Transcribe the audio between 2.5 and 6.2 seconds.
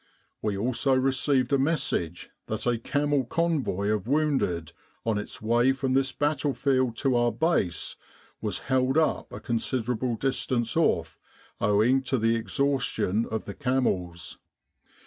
a camel convoy of wounded, on its way from this